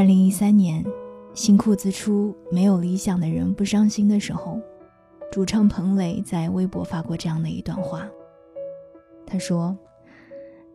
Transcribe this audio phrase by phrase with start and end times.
[0.00, 0.82] 二零一三年，
[1.34, 4.58] 新裤子出《没有理想的人不伤心》的时候，
[5.30, 8.08] 主唱彭磊在微博发过这样的一段话。
[9.26, 9.76] 他说：“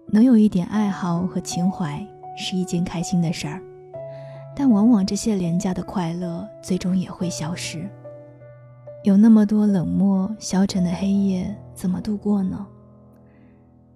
[0.05, 2.07] 能有一点爱好和情怀
[2.37, 3.63] 是一件开心的事儿，
[4.55, 7.89] 但往往这些廉价的快乐最终也会消失。
[9.03, 12.67] 有那么多冷漠消沉的黑夜，怎么度过呢？”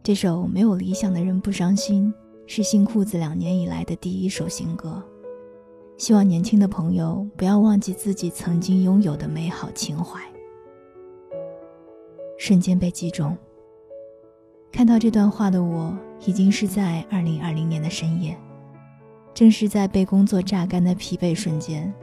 [0.02, 2.12] 这首《没有理想的人不伤心》
[2.52, 5.04] 是新裤子两年以来的第一首新歌。
[6.00, 10.18] 希望年轻的朋友不要忘记自己曾经拥有的美好情怀。
[12.38, 13.38] 瞬间被击中。
[14.72, 15.94] 看到这段话的我，
[16.26, 18.38] 已经是在二零二零年的深夜，
[19.34, 21.94] 正是在被工作榨干的疲惫瞬间，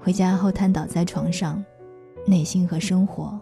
[0.00, 1.64] 回家后瘫倒在床上，
[2.26, 3.38] 内心和生活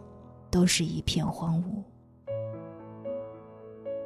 [0.51, 2.31] 都是一片荒芜。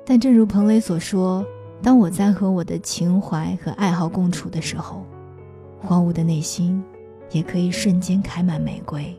[0.04, 1.44] 但正如彭磊所说，
[1.82, 5.04] 当我在和我的情怀和爱好共处的时候，
[5.84, 6.82] 荒芜的内心
[7.30, 9.14] 也可以瞬间开满玫瑰。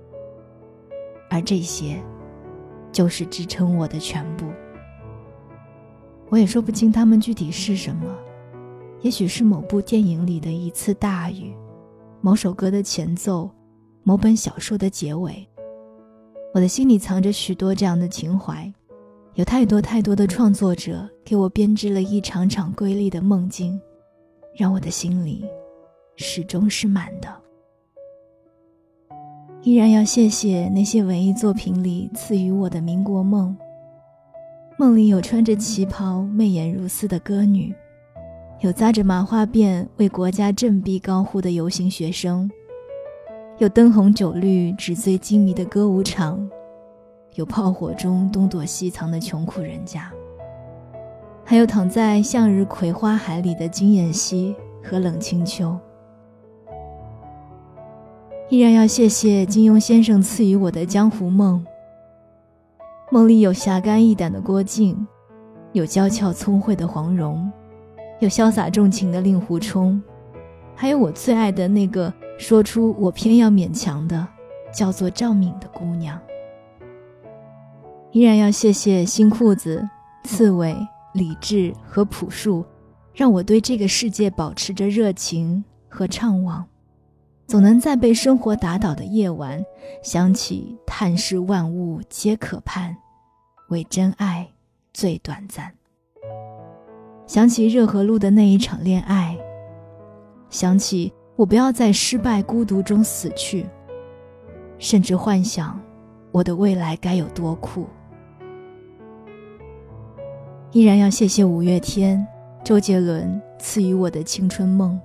[1.29, 2.01] 而这些，
[2.91, 4.45] 就是支撑我的全部。
[6.29, 8.05] 我也说不清他们具体是什么，
[9.01, 11.53] 也许是某部电影里的一次大雨，
[12.21, 13.49] 某首歌的前奏，
[14.03, 15.47] 某本小说的结尾。
[16.53, 18.71] 我的心里藏着许多这样的情怀。
[19.33, 23.77] 有太多太多的创作者给我编织了一场场瑰丽的梦境，
[24.57, 25.43] 让我的心里
[26.15, 27.27] 始终是满的。
[29.61, 33.55] 依然要谢谢那些文艺作品里赐予我的民国梦。
[34.77, 37.73] 梦里有穿着旗袍媚眼如丝的歌女，
[38.59, 42.49] 有扎着麻花辫为国家振臂高呼的游行学生，
[43.57, 46.47] 有灯红酒绿纸醉金迷的歌舞场。
[47.35, 50.09] 有炮火中东躲西藏的穷苦人家，
[51.43, 55.77] 还有躺在向日葵花海里的金燕西和冷清秋。
[58.49, 61.65] 依然要谢谢金庸先生赐予我的江湖梦。
[63.09, 64.95] 梦里有侠肝义胆的郭靖，
[65.73, 67.51] 有娇俏聪慧的黄蓉，
[68.19, 69.99] 有潇洒重情的令狐冲，
[70.75, 74.27] 还有我最爱的那个说出我偏要勉强的，
[74.71, 76.19] 叫做赵敏的姑娘。
[78.11, 79.83] 依然要谢谢新裤子、
[80.23, 80.77] 刺猬、
[81.13, 82.63] 李志和朴树，
[83.11, 86.63] 让我对这个世界保持着热情和怅望，
[87.47, 89.63] 总能在被生活打倒的夜晚，
[90.01, 92.95] 想起叹世万物皆可盼，
[93.69, 94.47] 唯真爱
[94.93, 95.71] 最短暂。
[97.27, 99.37] 想起热河路的那一场恋爱，
[100.49, 103.67] 想起我不要在失败孤独中死去，
[104.79, 105.79] 甚至幻想
[106.31, 107.87] 我的未来该有多酷。
[110.71, 112.25] 依然要谢谢五月天、
[112.63, 114.99] 周杰伦赐予我的青春梦，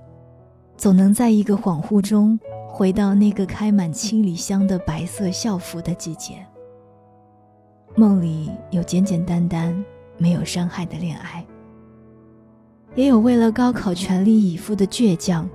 [0.81, 6.43] 总能在一个恍惚中回到那个开满七里香的白色校服的季节。
[7.95, 9.85] 梦里有简简单单、
[10.17, 11.45] 没有伤害的恋爱，
[12.95, 15.47] 也有为了高考全力以赴的倔强，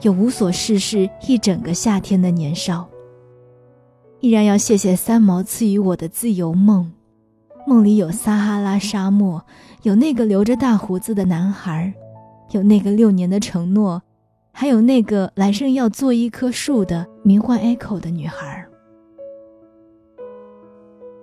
[0.00, 2.88] 有无所事事一整个夏天的年少。
[4.20, 6.90] 依然要谢谢三毛赐予我的自由梦。
[7.66, 9.44] 梦里有撒哈拉沙漠，
[9.82, 11.92] 有那个留着大胡子的男孩，
[12.52, 14.02] 有那个六年的承诺，
[14.52, 18.64] 还有那个来生要做一棵树的名唤 Echo 的女孩。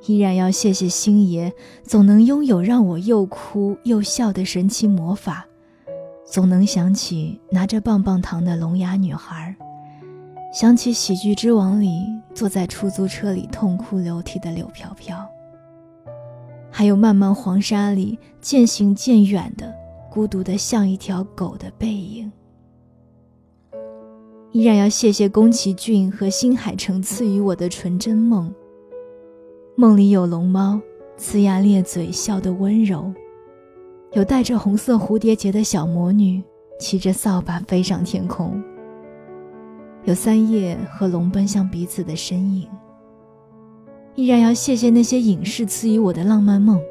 [0.08, 1.54] 依然要谢谢星爷，
[1.84, 5.46] 总能拥有让我又哭又笑的神奇魔法，
[6.26, 9.56] 总能想起拿着棒棒糖的聋哑女孩，
[10.52, 15.16] 想起喜剧之王里坐在出租车里痛哭流涕的柳飘飘。
[16.72, 19.72] 还有漫漫黄沙里渐行渐远的
[20.10, 22.32] 孤独的像一条狗的背影。
[24.52, 28.52] 依然要谢谢宫崎骏和新海诚赐予我的纯真梦。
[29.76, 30.82] 梦里有龙猫，
[31.20, 33.14] 呲牙咧嘴笑得温柔；
[34.14, 36.42] 有戴着红色蝴蝶结的小魔女，
[36.80, 38.60] 骑着扫把飞上天空；
[40.06, 42.68] 有三叶和龙奔向彼此的身影。
[44.16, 46.82] 依然要谢谢那些影视赐予我的浪漫梦。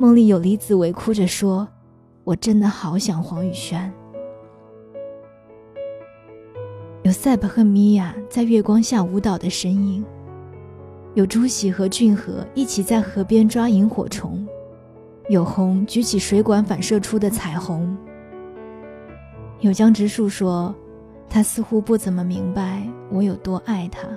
[0.00, 1.66] 梦里有李子维哭着说
[2.24, 3.90] ：“我真的好想黄雨萱。”
[7.02, 10.04] 有塞巴和米娅在月光下舞蹈的身影。
[11.14, 14.46] 有朱喜和俊河一起在河边抓萤火虫。
[15.28, 17.96] 有红举起水管反射出的彩虹。
[19.60, 20.74] 有江直树说
[21.28, 24.08] ：“他似乎不怎么明白我有多爱他。”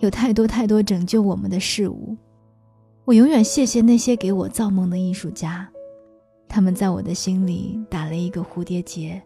[0.00, 2.14] 有太多太多拯救我们的事物，
[3.06, 5.66] 我永远谢谢那些给我造梦的艺术家，
[6.46, 9.22] 他们在我的心里打了一个蝴蝶结，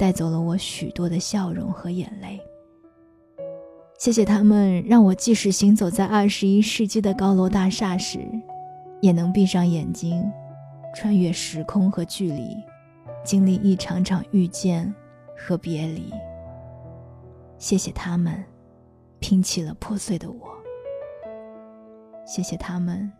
[0.00, 2.40] 带走了我许多的笑容和眼泪。
[3.98, 8.18] 谢谢他们，让我即使行走在二十一世纪的高楼大厦时，
[9.02, 10.24] 也能闭上眼睛，
[10.94, 12.56] 穿越时空和距离，
[13.22, 14.90] 经历一场场遇见
[15.36, 16.10] 和别离。
[17.58, 18.42] 谢谢他们，
[19.18, 20.48] 拼起了破碎的我。
[22.24, 23.12] 谢谢他们，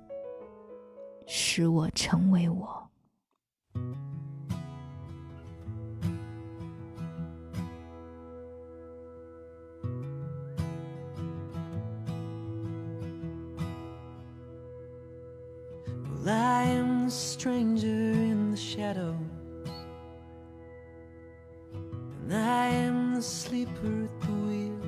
[1.26, 2.79] 使我成为我。
[16.28, 19.16] I am the stranger in the shadows,
[21.72, 24.80] and I am the sleeper at the wheel,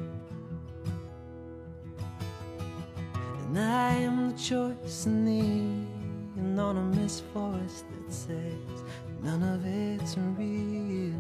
[3.47, 8.85] and I am the choice in the anonymous voice that says
[9.23, 11.15] none of it's real.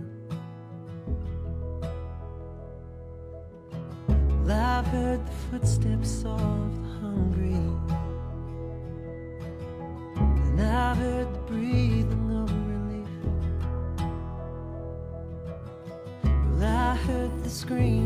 [4.51, 8.02] I've heard the footsteps of the hungry.
[10.93, 13.09] I've heard the breathing of relief.
[16.51, 18.02] Well, I heard the scream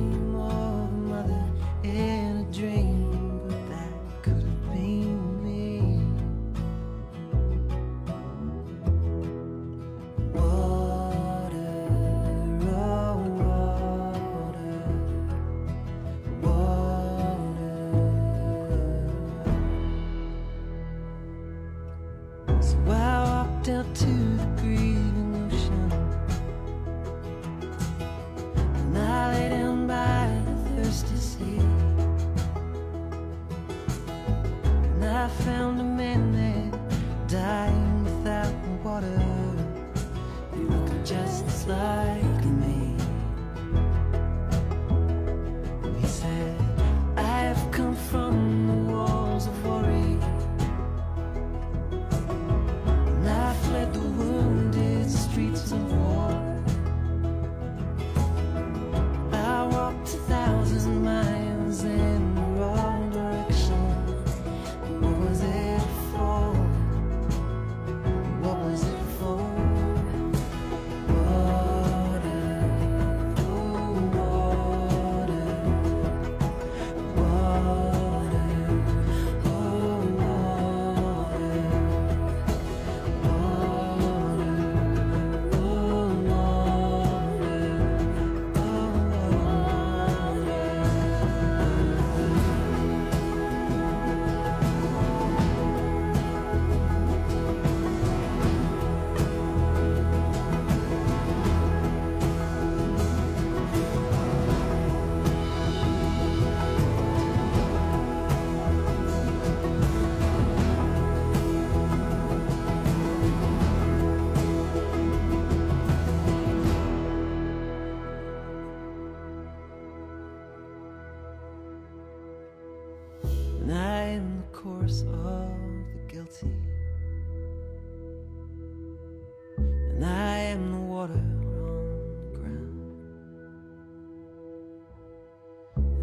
[129.97, 133.01] And I am the water on the ground.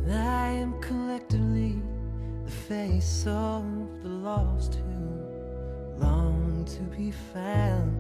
[0.02, 1.80] And I am collectively
[2.44, 3.64] the face of
[4.02, 7.94] the lost who long to be found.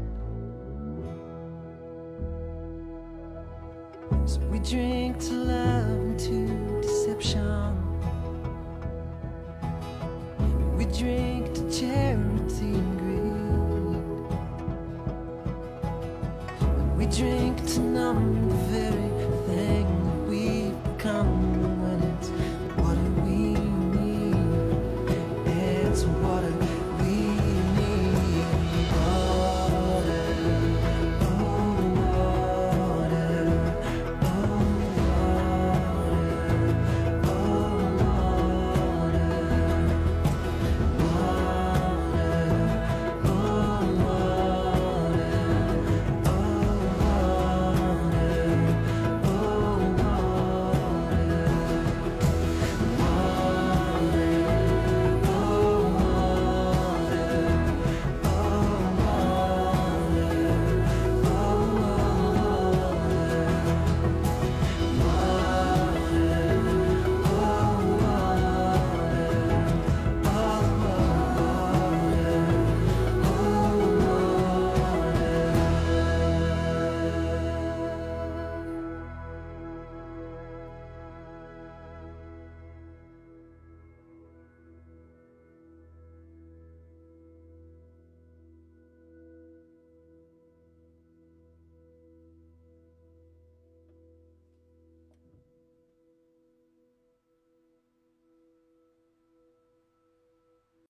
[4.25, 7.77] So we drink to love and to deception.
[10.75, 13.02] We drink to charity
[17.15, 18.50] drink to numb